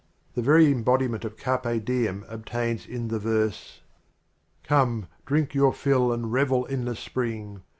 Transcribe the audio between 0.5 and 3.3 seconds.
embodiment of" Carpe Diem" obtains in the